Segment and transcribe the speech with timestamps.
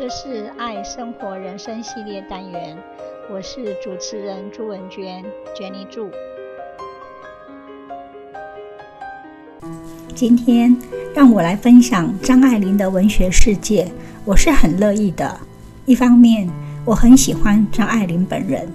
[0.00, 2.74] 这是爱生活人生系列单元，
[3.30, 5.22] 我是主持人朱文娟
[5.54, 6.10] ，Jenny 朱。
[10.14, 10.74] 今天
[11.14, 13.92] 让我来分享张爱玲的文学世界，
[14.24, 15.38] 我是很乐意的。
[15.84, 16.48] 一方面，
[16.86, 18.66] 我很喜欢张爱玲本人；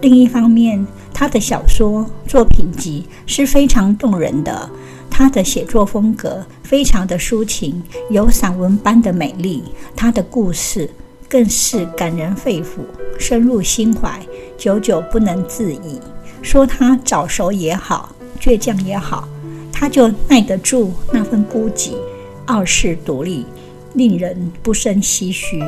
[0.00, 4.68] 另一方面，她的小说作品集是非常动人的。
[5.14, 9.62] 她的写作风格非常的抒情，有散文般的美丽。
[9.94, 10.88] 她的故事
[11.28, 12.80] 更是感人肺腑，
[13.18, 14.18] 深入心怀，
[14.56, 16.00] 久久不能自已。
[16.40, 19.28] 说她早熟也好，倔强也好，
[19.70, 21.90] 她就耐得住那份孤寂、
[22.46, 23.44] 傲视独立，
[23.92, 25.62] 令人不胜唏嘘。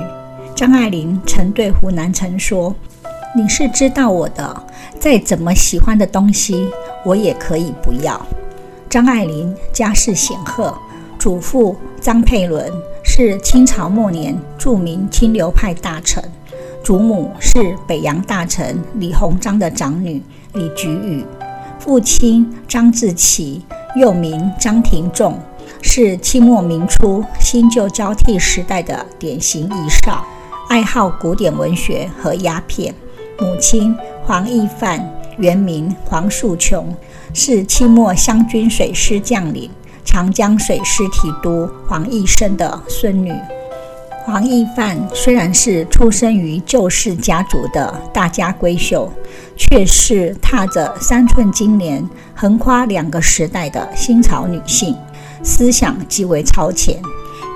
[0.57, 2.75] 张爱玲曾对胡南成说
[3.37, 4.67] ：“你是知道我的，
[4.99, 6.67] 再怎么喜欢的东西，
[7.05, 8.19] 我也可以不要。”
[8.95, 10.73] 张爱玲家世显赫，
[11.19, 12.71] 祖父张佩纶
[13.03, 16.23] 是清朝末年著名清流派大臣，
[16.85, 21.27] 祖母是北洋大臣李鸿章的长女李菊雨，
[21.81, 23.65] 父亲张志奇
[23.97, 25.41] 又名张廷仲，
[25.83, 30.25] 是清末民初新旧交替时代的典型遗少，
[30.69, 32.95] 爱好古典文学和鸦片。
[33.41, 33.93] 母亲
[34.25, 35.05] 黄义范
[35.39, 36.95] 原名黄素琼。
[37.37, 39.69] 是清末湘军水师将领
[40.05, 43.33] 长江水师提督黄义生的孙女。
[44.25, 49.13] 黄义范虽然是出生于旧式家族的大家闺秀，
[49.57, 54.97] 却是踏着三寸金莲横跨两个时代的新潮女性，
[55.43, 56.97] 思想极为超前。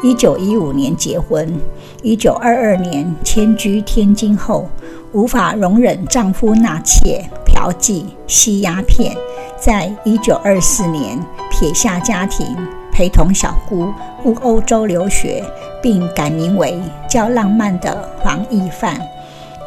[0.02, 1.58] 一九一五年结婚，
[2.02, 4.68] 一九二二年迁居天津后，
[5.12, 9.16] 无法容忍丈夫纳妾、嫖妓、吸鸦片。
[9.58, 11.18] 在一九二四年，
[11.50, 12.56] 撇下家庭，
[12.92, 15.42] 陪同小姑赴欧洲留学，
[15.82, 19.00] 并改名为较浪漫的黄义范。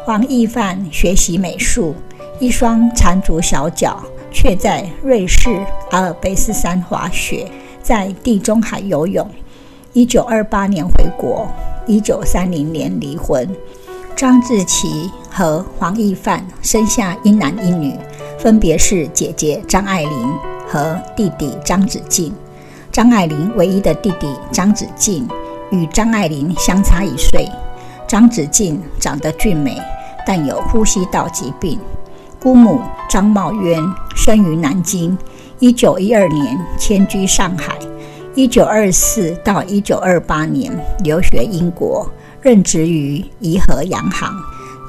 [0.04, 1.94] 黄义范学习美术，
[2.38, 5.50] 一双残足小脚，却在瑞士
[5.90, 7.46] 阿尔卑斯山滑雪，
[7.82, 9.28] 在地中海游泳。
[9.92, 11.46] 一九二八年回国，
[11.86, 13.46] 一九三零年离婚。
[14.22, 17.92] 张志祺和黄义范生下一男一女。
[18.38, 20.32] 分别是姐姐张爱玲
[20.64, 22.32] 和弟弟张子静。
[22.92, 25.26] 张爱玲唯一的弟弟张子静
[25.72, 27.48] 与张爱玲相差一岁。
[28.06, 29.76] 张子静长得俊美，
[30.24, 31.76] 但有呼吸道疾病。
[32.40, 32.80] 姑母
[33.10, 33.82] 张茂渊
[34.14, 35.18] 生于南京，
[35.58, 37.76] 一九一二年迁居上海，
[38.36, 40.72] 一九二四到一九二八年
[41.02, 42.08] 留学英国，
[42.42, 44.30] 任职于怡和洋行。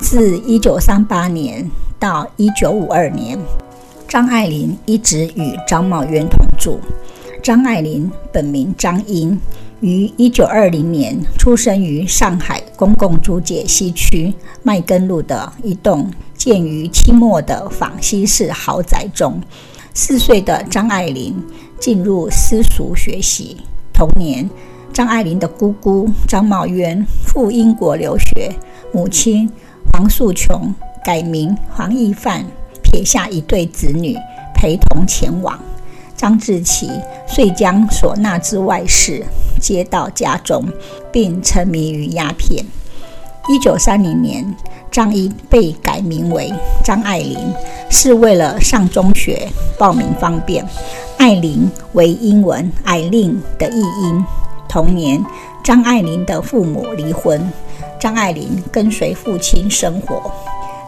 [0.01, 1.69] 自一九三八年。
[1.99, 3.39] 到一九五二年，
[4.09, 6.77] 张爱玲一直与张茂渊同住。
[7.41, 9.39] 张爱玲本名张瑛，
[9.79, 19.41] 于一九二零年出生于上海公共租界西区麦根路的一栋建于清末的仿西式豪宅中。
[19.93, 21.41] 四岁的张爱玲
[21.79, 23.55] 进入私塾学习。
[23.93, 24.49] 同年，
[24.93, 28.53] 张爱玲的姑姑张茂渊赴英国留学，
[28.93, 29.51] 母亲
[29.91, 30.73] 黄素琼。
[31.03, 32.45] 改名黄义范，
[32.81, 34.15] 撇下一对子女
[34.55, 35.59] 陪同前往。
[36.15, 36.89] 张志祺
[37.27, 39.25] 遂将所纳之外事
[39.59, 40.63] 接到家中，
[41.11, 42.65] 并沉迷于鸦片。
[43.49, 44.55] 一九三零年，
[44.89, 46.53] 张一被改名为
[46.85, 47.37] 张爱玲，
[47.89, 50.65] 是为了上中学报名方便。
[51.17, 54.25] 爱玲为英文艾琳的译音。
[54.73, 55.23] 同年，
[55.63, 57.39] 张爱玲的父母离婚，
[57.99, 60.31] 张爱玲跟随父亲生活。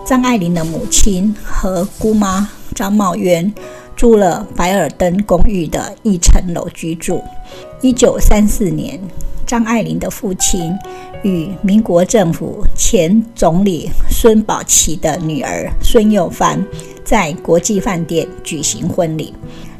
[0.04, 3.54] 张爱玲的母亲和姑妈张茂渊
[3.96, 7.24] 租了白尔登公寓的一层楼居住。
[7.80, 9.00] 一九三四年，
[9.46, 10.76] 张爱玲的父亲
[11.22, 16.60] 与民国政府前总理孙宝琦的女儿孙幼芳
[17.04, 19.32] 在国际饭店举行婚礼。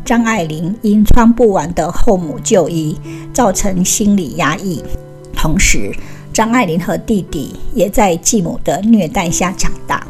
[0.06, 2.96] 张爱玲因穿不完的后母旧衣，
[3.34, 4.84] 造成心理压抑。
[5.34, 5.92] 同时，
[6.32, 10.06] 张爱玲和弟弟也在继母的虐待下长大。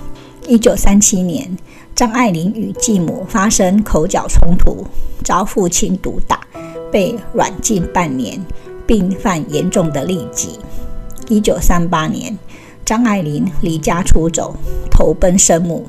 [0.50, 1.58] 一九三七年，
[1.96, 4.86] 张爱玲与继母发生口角冲突，
[5.24, 6.42] 遭父亲毒打，
[6.92, 8.38] 被软禁半年，
[8.86, 10.60] 并犯严重的痢疾。
[11.30, 12.38] 一九三八年，
[12.84, 14.54] 张爱玲离家出走，
[14.92, 15.88] 投奔生母。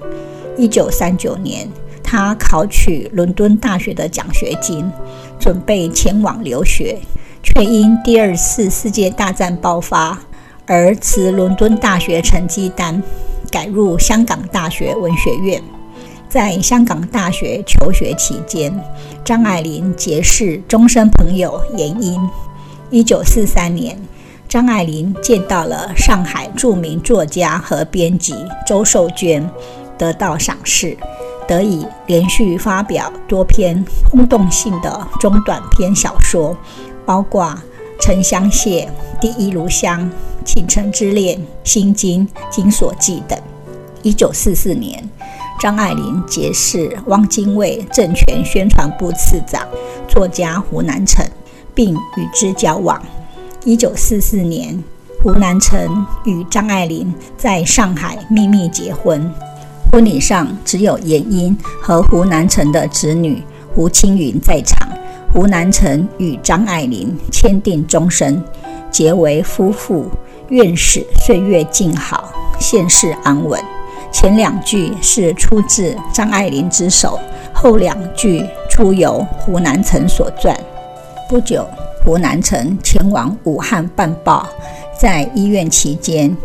[0.56, 1.68] 一九三九年，
[2.06, 4.88] 他考取伦敦大学的奖学金，
[5.40, 6.96] 准备前往留学，
[7.42, 10.16] 却因第二次世界大战爆发
[10.66, 13.02] 而辞伦敦大学成绩单。
[13.48, 15.62] 改入香港大学文学院，
[16.28, 18.72] 在香港大学求学期间，
[19.24, 22.20] 张爱玲结识终身朋友严英。
[22.90, 23.96] 一九四三年，
[24.48, 28.34] 张爱玲见到了上海著名作家和编辑
[28.66, 29.48] 周寿娟，
[29.96, 30.96] 得到赏识，
[31.46, 36.56] 得以连续发表多篇轰动性的中短篇小说，
[37.04, 37.44] 包括
[38.00, 38.90] 《沉香屑》
[39.20, 40.00] 《第一炉香》
[40.44, 43.38] 《倾城之恋》《心经》《金锁记》等。
[44.02, 45.08] 一九四四年，
[45.58, 49.66] 张爱玲结识汪精卫政权宣传部次长
[50.06, 51.24] 作家胡南成，
[51.74, 53.02] 并与之交往。
[53.64, 54.80] 一九四四年，
[55.22, 59.28] 胡南成与张爱玲在上海秘密结婚，
[59.96, 63.42] 婚礼上只有阎英和胡南成的子女
[63.74, 64.86] 胡青云在场。
[65.32, 68.44] 胡南成与张爱玲签订终身，
[68.90, 70.04] 结为夫妇，
[70.50, 73.58] 愿使岁月静好，现世安稳。
[74.12, 77.18] 前两句是出自张爱玲之手，
[77.54, 80.54] 后两句出由胡南成所撰。
[81.26, 81.66] 不久。
[82.04, 84.46] 胡南成前往武汉办报，
[84.96, 86.36] 在医院期间，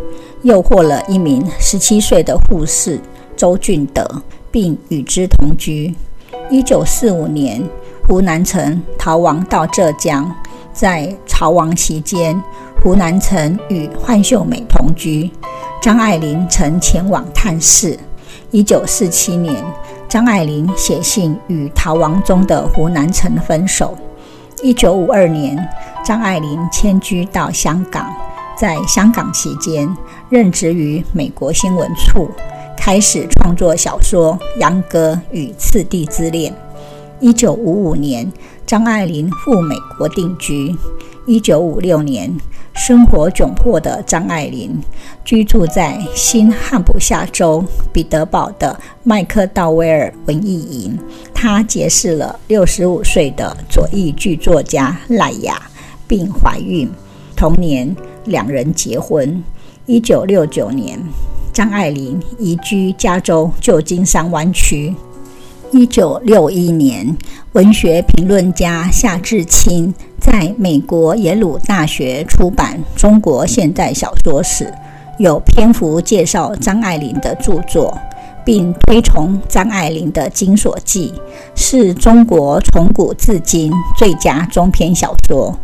[0.42, 2.98] 诱惑了一名十七岁的护士
[3.36, 5.94] 周俊德，并与之同居。
[6.50, 7.62] 一九四五年，
[8.06, 10.30] 胡南成逃亡到浙江，
[10.72, 12.40] 在逃亡期间，
[12.82, 15.30] 胡南成与范秀美同居。
[15.80, 17.98] 张爱玲曾前往探视。
[18.50, 19.64] 一九四七年，
[20.08, 23.96] 张爱玲写信与逃亡中的胡南成分手。
[24.62, 25.56] 一九五二年，
[26.04, 28.14] 张爱玲迁居到香港，
[28.56, 29.88] 在香港期间
[30.28, 32.30] 任职于美国新闻处，
[32.84, 36.52] 开始创作小说《秧歌》与《次第之恋》。
[37.20, 38.30] 一九五五年，
[38.66, 40.76] 张爱玲赴美国定居。
[41.24, 42.36] 一九五六年，
[42.74, 44.82] 生活窘迫的张爱玲
[45.24, 50.98] 居住在新罕布夏州彼得堡的麦克道威尔文艺营。
[51.32, 55.70] 她结识了六十五岁的左翼剧作家赖雅，
[56.08, 56.90] 并怀孕。
[57.36, 57.94] 同年，
[58.24, 59.40] 两人结婚。
[59.86, 60.98] 一九六九年，
[61.52, 64.94] 张爱玲移居加州旧金山湾区。
[65.70, 67.14] 一九六一年，
[67.52, 74.64] 文学评论家夏志清在美国耶鲁大学出版《中国现代小说史》，
[75.18, 77.98] 有篇幅介绍张爱玲的著作，
[78.46, 81.12] 并推崇张爱玲的《金锁记》
[81.54, 85.54] 是中国从古至今最佳中篇小说，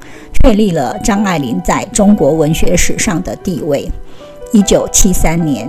[0.43, 3.91] 确立了张爱玲在中国文学史上的地位。
[4.51, 5.69] 一九七三年，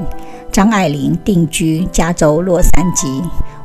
[0.51, 3.21] 张爱玲定居加州洛杉矶。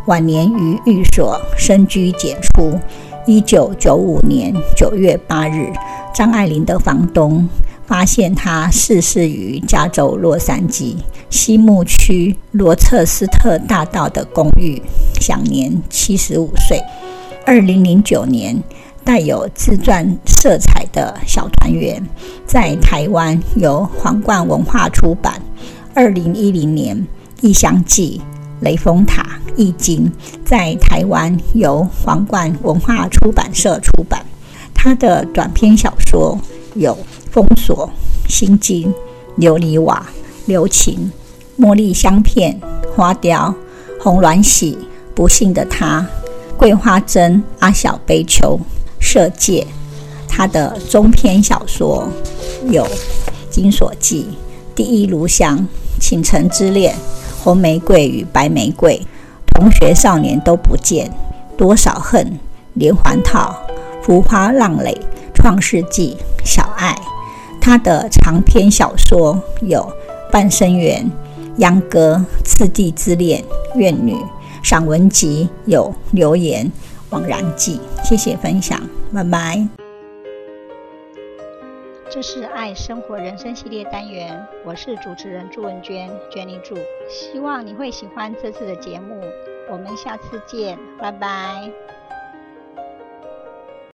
[0.07, 2.79] 晚年于寓所深居简出。
[3.27, 5.73] 一九九五年九月八日，
[6.13, 7.49] 张爱玲的房东
[7.87, 10.97] 发现她逝世于加州洛杉矶
[11.31, 14.83] 西木区罗彻斯特大道的公寓，
[15.21, 16.79] 享年七十五岁。
[17.47, 18.63] 二零零九年，
[19.05, 22.03] 带有自传色彩的小团圆
[22.47, 25.41] 在台湾由皇冠文化出版。
[25.95, 26.97] 二零一零年，
[27.41, 28.21] 《异乡记》。
[28.65, 30.11] 雷峰塔易经
[30.45, 34.25] 在台湾由皇冠文化出版社出版。
[34.75, 36.39] 他的短篇小说
[36.75, 36.93] 有
[37.31, 37.89] 《封锁》
[38.33, 38.93] 《心经》
[39.47, 40.07] 《琉璃瓦》
[40.47, 41.13] 《留情》
[41.65, 42.59] 《茉莉香片》
[42.93, 43.55] 《花雕》
[44.03, 44.73] 《红鸾喜》
[45.15, 46.01] 《不幸的她》
[46.57, 48.59] 《桂花针》《阿小悲秋》
[49.05, 49.65] 《色戒》。
[50.29, 52.09] 他的中篇小说
[52.69, 52.83] 有
[53.49, 54.27] 《金锁记》
[54.75, 55.57] 《第一炉香》
[56.01, 56.93] 《倾城之恋》。
[57.45, 58.99] 红玫瑰与白玫瑰，
[59.47, 61.11] 同学少年都不见，
[61.59, 62.41] 多少恨，
[62.73, 63.55] 连环套，
[64.03, 64.99] 浮花浪垒，
[65.35, 66.97] 创世纪，小爱。
[67.61, 69.81] 他的长篇小说有
[70.33, 71.05] 《半生缘》
[71.59, 73.43] 《秧歌》《次第之恋》
[73.79, 74.15] 《怨女》。
[74.63, 76.65] 散文集有《流言》
[77.11, 77.81] 《枉然记》。
[78.05, 78.81] 谢谢分享，
[79.13, 79.67] 拜拜。
[82.11, 86.77] 这是爱生活人生系列单元，我是主持人朱文娟娟妮助，
[87.09, 89.21] 希望你会喜欢这次的节目，
[89.69, 91.73] 我们下次见，拜拜。